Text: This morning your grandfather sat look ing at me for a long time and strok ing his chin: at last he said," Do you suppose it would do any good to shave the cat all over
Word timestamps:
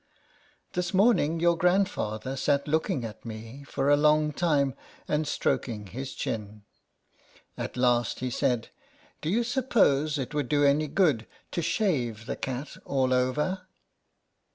This 0.73 0.95
morning 0.95 1.39
your 1.39 1.55
grandfather 1.55 2.35
sat 2.35 2.67
look 2.67 2.89
ing 2.89 3.05
at 3.05 3.23
me 3.23 3.63
for 3.67 3.87
a 3.87 3.95
long 3.95 4.33
time 4.33 4.73
and 5.07 5.25
strok 5.25 5.67
ing 5.67 5.85
his 5.85 6.15
chin: 6.15 6.63
at 7.55 7.77
last 7.77 8.19
he 8.19 8.31
said," 8.31 8.69
Do 9.21 9.29
you 9.29 9.43
suppose 9.43 10.17
it 10.17 10.33
would 10.33 10.49
do 10.49 10.63
any 10.65 10.87
good 10.87 11.27
to 11.51 11.61
shave 11.61 12.25
the 12.25 12.35
cat 12.35 12.77
all 12.83 13.13
over 13.13 13.67